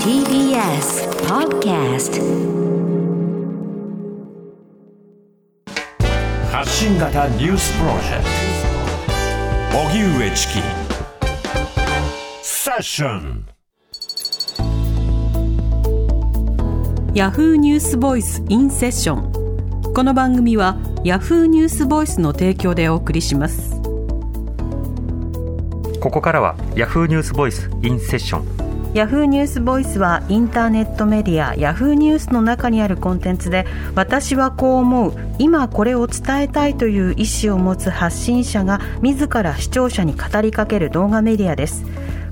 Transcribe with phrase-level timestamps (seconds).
[0.00, 2.22] TBS Podcast
[6.50, 8.24] 発信型ニュースプロジェク
[9.72, 9.78] ト。
[9.78, 10.62] 荻上チキ。
[12.40, 13.46] セッション。
[17.12, 23.65] ヤフーニュースボイスインセッションこの番組はヤフーニュースボイスの提供でお送りします
[26.00, 41.84] ここからはヤフーニュースボイスインセッションヤフーニュースボイスはインターネットメディアヤフーニュースの中にあるコンテンツで私はこう思う今これを伝えたいという意思を持つ発信者が自ら視聴者に語りかける動画メディアです。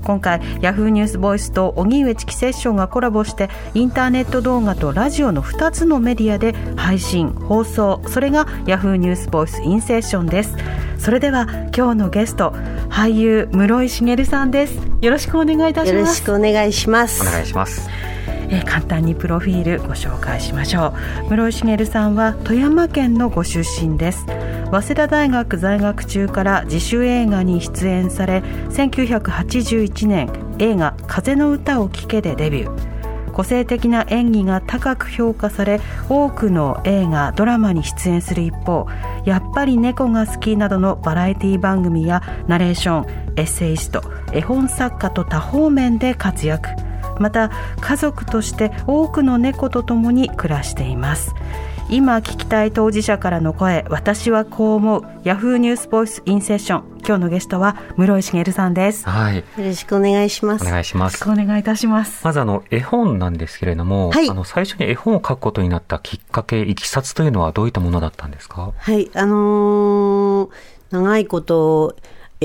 [0.05, 10.55] 今回ヤフーニュースボイスと荻上チキセッションがコラボしてインターネット動画とラジオの2つのメディアで配信放送それがヤフーニュースボイスインセッションです。
[11.05, 11.45] それでは
[11.77, 12.49] 今日のゲスト
[12.89, 14.79] 俳優室井茂さんです。
[15.01, 15.99] よろしくお願いいたします。
[15.99, 17.21] よろしくお願いします。
[17.21, 17.87] お願いします。
[18.49, 20.95] えー簡単にプロフィールご紹介しましょ
[21.27, 21.29] う。
[21.29, 24.25] 室井茂さんは富山県のご出身です。
[24.71, 32.94] 早稲田大学在学中から自主映画に出演され1981年映画「風の歌を聴け」でデビュー
[33.35, 38.87] 個性的な演技が高く評価され多くの映画ドラマに出演する一方
[39.25, 46.69] やっぱり猫が好きなどのバラエティ番組やナレーションエッセイスト絵本作家と多方面で活躍。
[47.19, 51.33] また家族として多くの猫と共に暮らしています。
[51.87, 55.03] 今聞きたい当事者からの声私はこう思う。
[55.23, 59.05] ヤフーニュースボイスインセッション今日のゲストは室井茂さんです。
[59.05, 59.37] よはい。
[59.37, 61.13] よろしくお願いしまおす願いします。
[61.13, 62.25] ろしくお願いいたします。
[62.25, 64.29] まずあの絵本なんですけれども、はい。
[64.29, 68.73] あの最初に絵本を書くことになったきっかけいきさつというのはどういったものだったんですか？
[68.75, 69.09] はい。
[69.13, 70.49] あのー
[70.91, 71.95] 長いこと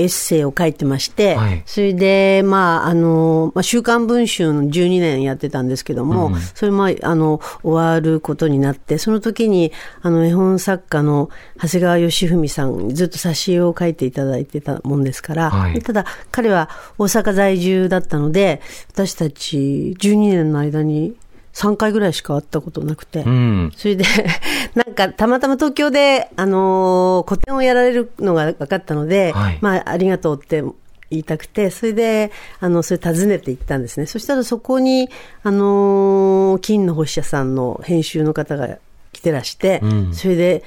[0.01, 1.63] エッセイを書いてまして、はい。
[1.65, 11.29] それで、まあ、あの、まあ、週刊文春の12年やってたんですけども、うんそれも、あの、終わることになって、その時に、あの、絵本作家の
[11.61, 15.81] 長谷川義文さんにずっと挿絵を書いていただいてたもんですから、はい。
[15.81, 18.61] ただ、彼は大阪在住だったので、
[18.91, 21.15] 私たち12年の間に
[21.53, 23.71] 3回ぐらいしか会ったことなくて、うん。
[23.75, 24.05] それで、
[24.75, 29.57] なんか、たまたま東京で、あのー個展をやられるのが分かったので、はい。
[29.61, 30.61] まあ、ありがとうって
[31.09, 34.05] 言いたくて、それで、あの、それ訪ねて行ったんですね。
[34.05, 35.09] そしたらそこに、
[35.43, 38.77] あのー金の星社さんの編集の方が
[39.11, 40.13] 来てらして、うん。
[40.13, 40.63] それで、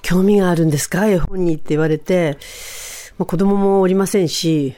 [0.00, 1.06] 興味があるんですか？
[1.06, 2.38] 絵本にって言われて、
[3.18, 4.74] まあ、子供もおりませんし、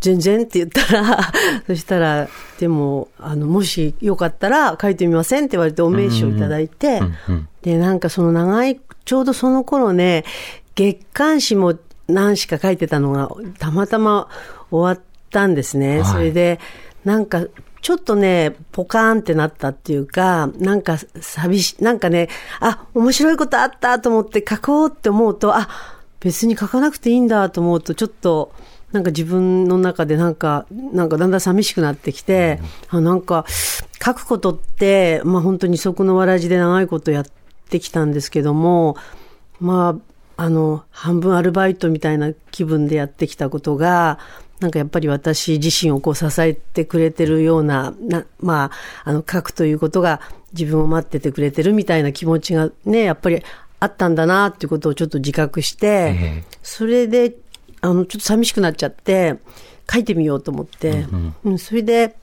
[0.00, 1.32] 全然って言ったら、
[1.66, 2.28] そしたら、
[2.58, 7.00] でも、あの、もしよかったら書いてみませんって言われてお名刺をいただいて、
[7.62, 10.24] で、なんかその長い、ちょうどその頃ね、
[10.74, 11.74] 月刊誌も
[12.06, 13.28] 何しか書いてたのが、
[13.58, 14.28] たまたま
[14.70, 16.00] 終わったんですね。
[16.00, 16.60] はいそれで、
[17.04, 17.44] なんか、
[17.80, 22.28] ちょっとね、ポカーンってなったっていうか、なんか寂しい、なんかね、
[22.60, 25.68] あ、面白いことあったと思って書こうって思うと、あ、
[26.20, 28.52] 別に書かなくていいんだと思うと、ちょっと、
[28.92, 33.44] なんか自分の中でなんか、なんかだんだん寂しくなってきて、あなんか、
[34.04, 37.24] 書くことって、まあ本当にそこのわらじで長いことやっ
[37.68, 38.96] てきたんですけども、
[39.60, 39.98] ま
[40.36, 44.18] あ、あの、半分アルバイトみたいな気分でやってきたことが、
[44.60, 48.70] なんかやっぱり私自身をこう支えてくれてるような、なま
[49.04, 50.20] あ、あの、書くということが
[50.52, 53.42] 自分を待っててくれてるみたいな気持ちがね、やっぱり
[53.80, 56.44] あったんだなっていうことをちょっと自覚して、ええ。
[56.62, 57.34] それで、
[57.80, 59.36] あの、ちょっと寂しくなっちゃって、
[59.90, 61.06] 書いてみようと思って、
[61.44, 62.16] うんそれで、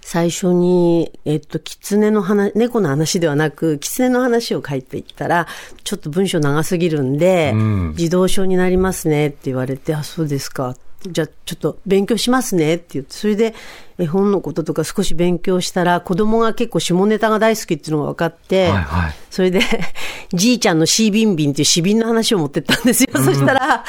[0.00, 5.46] 最初に、えっと、狐の話、猫の話ではなく、狐の話を書いていったら、
[5.84, 7.94] ちょっと文章長すぎるんで、うん。
[7.96, 10.76] 児童書になりますねって言われて、あ、そうですか。
[11.06, 13.54] じゃあ、ちょっと勉強しますねって言って、それで
[13.98, 19.60] 絵本のこととか少し勉強したら、子供が結構下ネタが大好きっていうのが分かって、はいはいそれで、
[20.34, 23.08] じいちゃんのシービンビンっていう詩瓶の話を持ってったんですよ。
[23.14, 23.84] そしたら、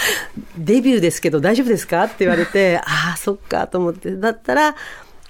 [0.58, 4.16] デビューですけど大丈夫ですかって言われて、 ああ、そっかと思って。
[4.16, 4.76] だったら、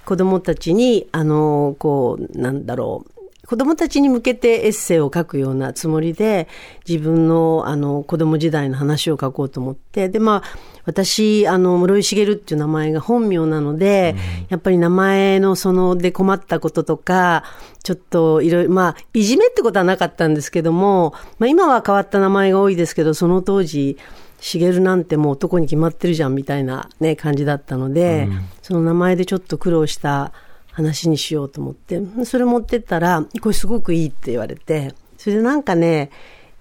[0.04, 3.13] 子供たちに、あの、こう、なんだろう。
[3.46, 6.48] 子供たちに向けてエッセイを書くようなつもりで、
[6.88, 14.14] 自分の、あの、子供時代の話を書こうと思って、で、まあ、私、あの、室井茂っていう名前が本名なので、
[14.48, 17.44] やっぱり名前のその、で困ったこととか、
[17.82, 23.98] ちょっといろいろ、まあ、いじめってことはなかったんですけども、まあ、今は変わった名前が多いですけど、その当時、
[24.40, 28.28] 茂なんてもう男に決まってるじゃんみたいなね、感じだったので、
[28.62, 30.32] その名前でちょっと苦労した
[30.74, 36.10] 話にしようと思って、それ持ってったら、これすごくいいって言われて、それでなんかね、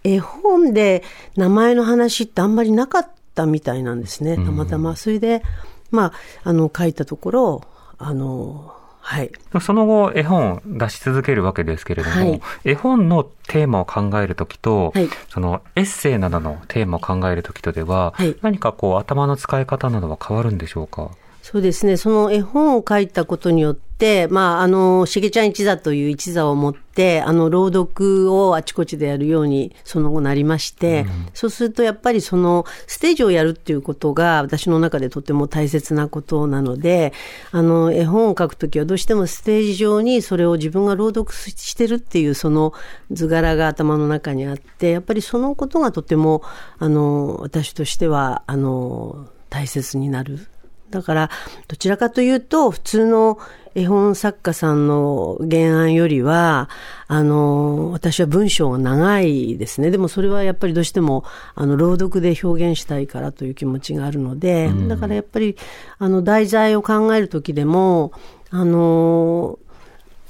[0.04, 1.04] 絵本で
[1.36, 4.96] 名前の話ってあんまりなかったみたいなんですね、たまたま。
[4.96, 5.44] それで、
[5.92, 6.14] まあ、
[6.50, 7.62] あの、書いたところ、
[7.98, 8.74] あの、
[9.06, 9.32] はい。
[9.62, 12.42] その後、絵本を出し続けるわけですけれども、はい。
[12.64, 15.10] 絵本のテーマを考えるときと、はい。
[15.30, 18.36] そのエッセイなどのテーマを考えるときとでは、はい。
[18.42, 21.12] 何かこう頭の使い方などは変わるんでしょうか？
[21.44, 21.98] そうですね。
[21.98, 37.12] その絵本を書いたことによって、まあ、あの、しげちゃん一座という一座を持って、あの、朗読をあちこちでやるように、その後なりまして、そうすると、やっぱりその、ステージをやるっていうことが、私の中でとても大切なことなので、
[37.52, 42.72] あの、絵本を書くときは、どうしてもステージ上にそれを自分が朗読してるっていう、その
[43.12, 46.42] 図柄が頭の中にあって、やっぱりそのことがとても、
[46.80, 50.48] あの、私としては、あの、大切になる。
[50.94, 51.30] だから、
[51.68, 53.40] どちらかというと、普通の
[53.76, 56.70] 絵本作家さんの原案よりは、
[57.08, 59.90] あの、私は文章が長いですね。
[59.90, 61.24] でもそれはやっぱりどうしても、
[61.56, 65.58] あの、朗読で表現したいからという気持ちがあるので、だからやっぱり、
[65.98, 68.12] あの、題材を考えるときでも、
[68.52, 69.58] あの、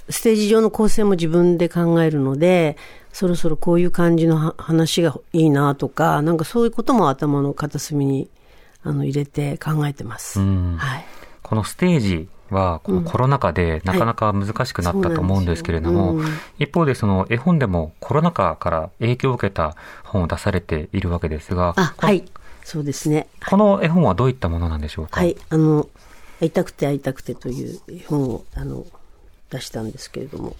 [0.10, 2.78] ステージ上の構成も自分で考えるので、
[3.12, 8.30] そろそろこういう感じのは話がいいなとか、なんかそういうことも頭の片隅に
[8.84, 10.40] あの入れて考えてます。
[10.40, 11.06] うんはい。
[11.42, 16.22] このステージは、このコロナ禍でなかなか難しくなったと思うんですけれども、
[16.60, 22.24] 一方でその絵本でもコロナ禍から影響を受けた本を出されているわけですが、はい。
[22.64, 23.28] そうですね。
[23.50, 25.20] この絵本はどういったものなんでしょうか？
[25.20, 25.36] はい。
[25.50, 25.90] あの、
[26.40, 28.86] 会いたくて会いたくてという絵本をあの
[29.50, 30.56] 出したんですけれども、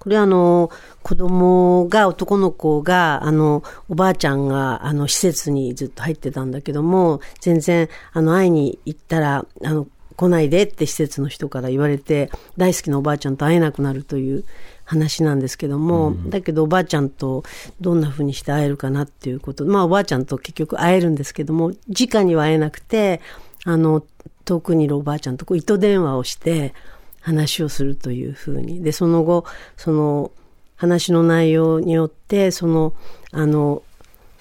[0.00, 0.70] これはあの、
[1.02, 9.86] 子供が、男の子が、あの、おばあちゃんが、あの、施設にずっと入ってたんだけども、全然、あの、会いに行ったら、あの、
[10.16, 14.44] 来ないでって施設の人から言われて、大好きなおばあちゃんと会えなくなるという
[14.84, 17.42] 話なんですけども、だけどおばあちゃんと
[17.80, 23.22] どんな風にして会えるかなっていうこと、まあおばあちゃんと結局会えるんですけども、直には会えなくて、
[23.64, 24.02] あの、
[24.44, 26.74] 遠くにいるおばあちゃんとこう糸電話をして
[27.20, 28.82] 話をするというふうに。
[28.82, 29.44] で、その後、
[29.76, 30.32] その
[30.76, 32.94] 話の内容によって、その、
[33.32, 33.82] あの、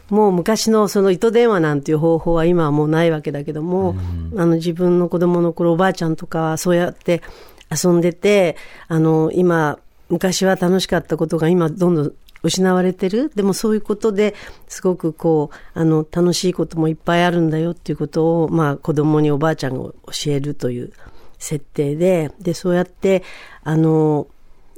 [0.09, 3.95] もう昔のその糸電話なんていう方法は今はもうないわけだけども、
[4.35, 7.21] あの自分の子供の頃おばあちゃんとかはそうやって
[7.69, 8.55] 遊んでて、
[8.87, 9.77] あの今、
[10.09, 13.31] 昔は楽しかったことが今どんどん失われてる。
[13.35, 14.33] でもそういうことで
[14.67, 19.93] すごくこう、あの楽しいこともいっぱいあるんだよっていうことを、まあ子供におばあちゃんが教
[20.27, 20.91] えるという
[21.39, 23.23] 設定で、で、そうやって、
[23.63, 24.27] あの、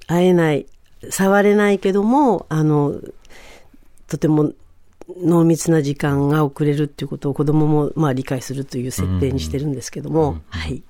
[0.07, 0.67] 会えない、
[1.09, 2.95] 触れないけども、あの、
[4.07, 4.53] とても
[5.17, 10.83] 濃密な時間が遅れるっていうことを子供もまあ理解するという設定にしてるんですけども、はい。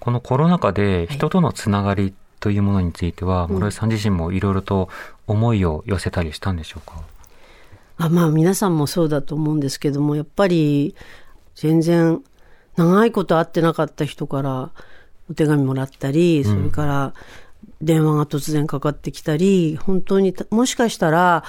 [0.00, 4.88] このコロナ禍で人とのつながりというものについては、室井さん自身もいろいろと
[5.26, 7.02] 思いを寄せたりしたんでしょうか？
[7.98, 10.96] あまあ皆さんもそうだと思うんですけども、やっぱり
[11.54, 12.22] 全然
[12.76, 14.70] 長いこと会ってなかった人から
[15.32, 17.14] お手紙もらったり、それから
[17.80, 21.44] 電話が突然かかってきたり、本当にたもしかしたら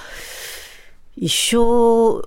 [1.16, 2.22] 一生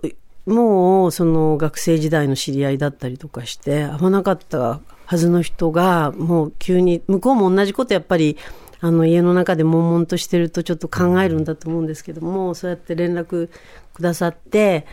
[0.46, 8.38] もうその学生時代の知り合いだったりとかして会わなかったはずの人がもう急に向こうも同じことやっぱり
[8.80, 13.50] あの家の中で悶々としてるとちょっと考えるんだと思うんですけどもそうやって連絡
[13.94, 14.86] くださって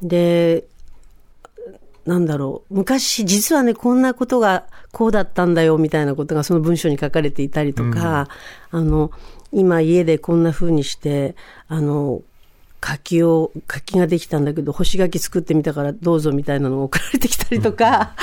[0.00, 0.64] で
[2.06, 2.74] なんだろう。
[2.74, 8.28] 昔実はねこんなことがこうだったんだよみたいなことがその文章に書かれていたりとか、
[8.70, 9.10] あの
[9.52, 11.34] 今家でこんな風にして
[11.68, 12.22] あの
[12.82, 18.16] 柿を、柿ができたんだけど、干し柿作ってみたからどうぞみたいなのが送られてきたりとか、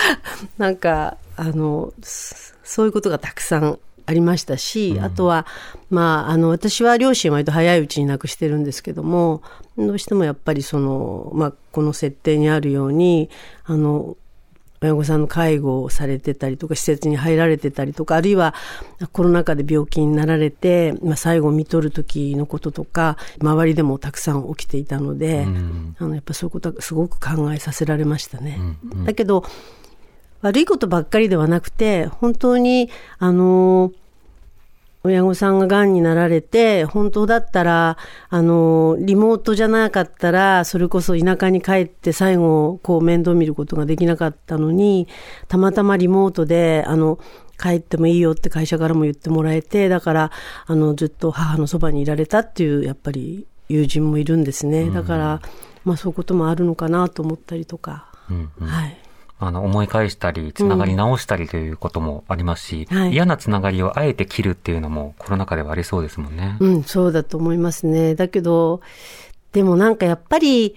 [0.57, 3.79] なんか、あの、そそういうことがたくさん
[4.09, 5.45] ありましたし、あとは、
[5.91, 9.43] まあ、あの、私は両親割と早いうちに亡くしてるんですけども、
[9.77, 13.29] どうしてもやっぱりその、まあ、この設定にあるように、
[13.65, 14.17] あの、
[14.81, 18.55] 親御さんの介護をされてたりとか、施設に入られてたりとか、あるいは
[19.11, 25.45] コロナ禍で病気になられて、まあ、最後を見とる時のこととか、周りでもたくさん起きていたので、
[25.99, 28.59] あのやっぱそういうことはすごく考えさせられましたね。
[29.05, 29.43] だけど、
[30.41, 33.91] 悪いことばっかりではなくて、本当に、あの、
[35.03, 37.97] 親御さんが癌になられて、本当だったら、
[38.29, 45.07] あの、リモートじゃなかったら、それこそ田舎に帰って最後、こう面倒見ることができなかったのに、
[45.47, 47.17] たまたまリモートで、あの、
[47.57, 50.31] 帰ってもいいよって会社からも言ってもらえて、だから、
[50.65, 54.89] あの、ずっと母のそばにいられたっていう、やっぱり友人もいるんですね。
[54.89, 55.41] だから、
[55.85, 58.07] まあそういうこともあるのかなと思ったりとか。
[58.29, 58.97] うんうんはい。
[59.39, 66.57] あの、思い返したり、つながり直したりということもありますし、はい嫌なつながりをあえて切るっていうのもコロナ禍ではありそうですもんね。
[66.59, 68.15] うん、そうだと思いますね。
[68.15, 68.81] だけど、
[69.53, 70.75] でもなんかやっぱり、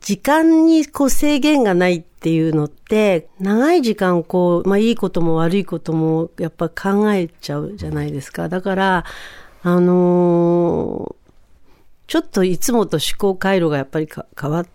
[0.00, 8.48] 時間にこう制限がないっていうのって、長い時間こう、まあいいことも悪いこともやっぱ考えちゃうじゃないですか。
[8.48, 9.04] だから、
[9.62, 11.20] あのー
[12.10, 14.66] ちょっといつもと思考回路がやっぱりか変わっ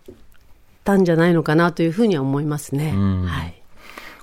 [0.86, 2.92] たんじゃないのかなというふうには思いますね。
[2.94, 3.60] うんはい。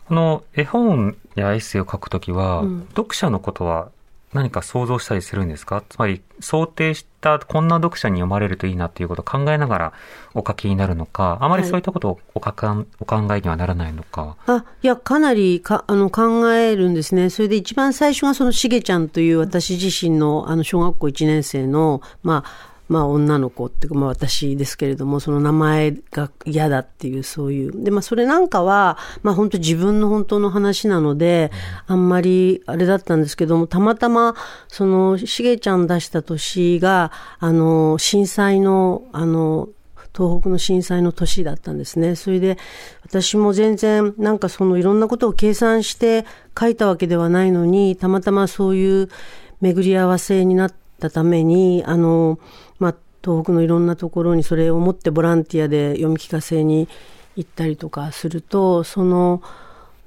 [0.08, 3.90] この絵本やエッセイを書くときは、うん読者のことは
[4.34, 5.84] 何か想像したりするんですか？
[5.88, 9.94] つまり想定したこんな読者に読まれるといいなっていうことを考えながら
[10.34, 14.36] お書きになるのか、あまりそういったことをお書かんお考えにはならないのか？
[14.48, 17.30] あ、いや、かなりか、あの、考えるんですね。
[17.30, 27.84] それで一番最初がそのしげちゃんという私自身の、あの、小学校1年生の、まあ、まあ、女の子っていうか、まあ、私ですけれども、その名前が嫌だっていう、そういう。
[27.84, 31.52] で、まあ、それなんかは、まあ、本当自分の本当の話なので、
[31.88, 34.36] あんまり、あれだったんですけども、たまたま、
[34.68, 39.70] その、しげちゃん出した年が、あの、震災の、あの、
[40.16, 42.16] 東北の震災の年だったんですね。
[42.16, 42.58] それで、
[43.04, 46.26] 私も全然、なんかそのいろんなことを計算して
[46.58, 49.10] 書いたわけではないのに、たまたまそういう
[49.60, 52.38] 巡り合わせになったために、あの、
[53.24, 56.90] 東北のいろんなところにそれを持ってボランティアで読み聞かせに
[57.36, 59.42] 行ったりとかすると、その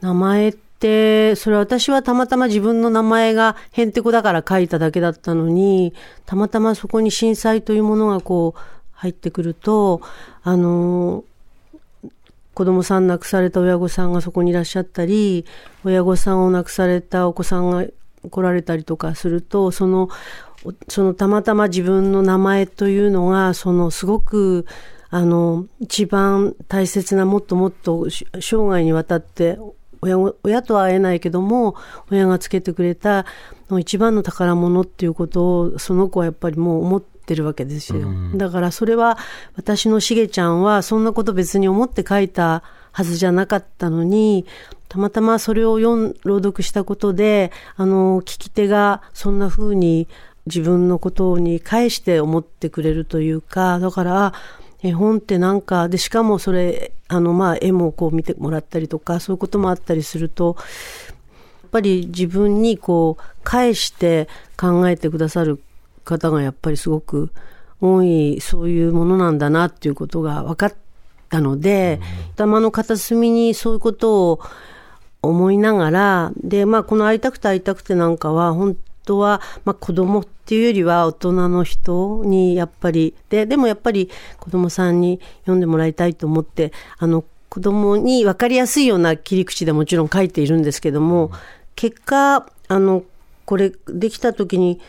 [0.01, 5.95] 名前って、それは私はたまたま自分の名前がへんてこだから書いただけだったのに、
[6.27, 8.61] たまたまそこに震災というものがこう
[8.93, 10.03] 入ってくると、
[10.43, 11.25] あの、
[12.55, 15.45] 子供さん亡くされた親御さんがそこにいらっしゃったり、
[15.85, 17.85] 親御さんを亡くされたお子さんが
[18.31, 20.09] 来られたりとかすると、その、
[20.89, 24.67] そのたまたま自分の名前というのが、そのすごく、
[25.11, 29.59] あの、一番大切な、もっともっとし生涯にわたって、
[30.03, 31.75] 親ご親とは会えないけども、
[32.11, 33.27] 親がつけてくれた
[33.71, 38.09] の一番の宝物っていうことを、その子はやっぱりもう思ってるわけですよ。
[38.35, 39.19] だからそれは、
[39.57, 44.47] 私のしげちゃんは、そんなこと別に思って書いたはずじゃなかったのに、
[44.89, 50.09] たまたまそれを読ん朗読したことで、あの、聞き手がそんな風に
[50.47, 54.33] 自分のことに返して思ってくれるというか、だから、
[54.83, 60.57] 絵本ってなんか、で、しかもそれ、あの、まあ、絵もこう見てもらったりとか、そういうこともあったりすると、
[61.63, 65.61] やっぱり自分にこう、返して考えてくださる
[66.05, 67.31] 方がやっぱりすごく
[67.81, 70.75] 多い、そういうものなんだなっていうことが分かっ
[71.29, 72.01] たので、
[72.35, 74.41] 頭の片隅にそういうことを
[75.23, 91.33] 思いながら、で、まあ、この会いたくて会いたくてなんかは、本当は、まあ、子供っていうよりは大人の人にやっぱり、で、でもやっぱり子供さんに読んでもらいたいと思って、あの、子供に分かりやすいような切り口でもちろん書いているんですけども、
[91.75, 93.03] 結果、あの、
[93.45, 94.81] これできた時に、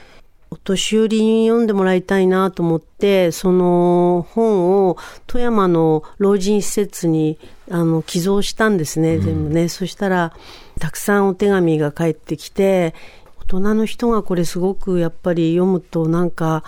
[0.52, 7.38] お年寄りに読んでもらいたいなと思って、その本を富山の老人施設に
[7.70, 9.70] あの寄贈したんですね、全部ね。
[9.70, 10.34] そしたら、
[10.80, 12.94] たくさんお手紙が返ってきて、
[13.26, 16.66] 大大人の人がこれすごくやっぱり読むとなんか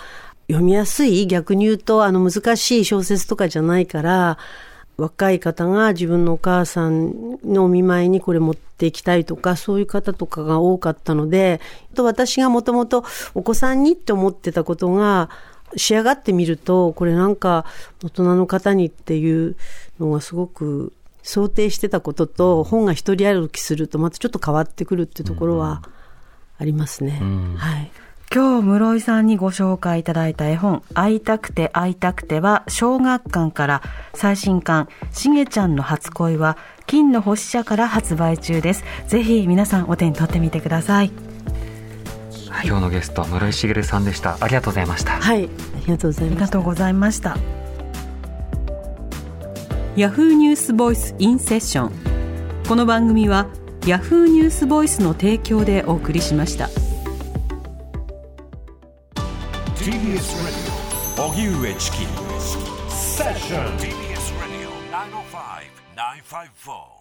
[0.47, 4.37] 読みやすい逆に言うとあの難しい小説とかじゃないから、
[4.95, 11.59] 若い方が自分のお母さんのお見舞いにこれ持っていきたいとか、そういう方とかが多かったので、
[11.95, 15.29] と私がもともとお子さんにって思ってたことが、
[15.75, 17.65] 仕上がってみると、これなんか
[18.03, 19.55] 大人の方にっていう
[19.99, 20.93] のがすごく
[21.23, 25.83] 想定してたことと、本が一人歩きするとまたちょっと変わってくるってところは
[26.59, 27.19] ありますね。
[27.57, 27.91] はい。
[28.31, 33.81] 今日室井さんにご紹介いただいた絵本「会いたくて会いたくて」は小学館から
[34.13, 41.11] 最新刊「しげちゃんの初恋」は金の星社から発売中ですぜひ皆さんお手に取ってみてください
[42.63, 44.37] 今日のゲスト、室井茂さんでした。
[44.39, 45.13] ありがとうございました。
[45.13, 45.45] はい。
[45.45, 46.41] ありがとうございあります。
[46.41, 47.37] がとうございました
[49.95, 51.91] ヤフーニュースボイスインセッション
[52.67, 53.47] この番組は
[53.87, 56.69] ヤフーニュースボイスの提供でお送りしました。
[59.75, 60.19] TBS
[61.17, 61.97] Radio 荻上チキ
[62.89, 66.98] セッション TBS Radio 905 954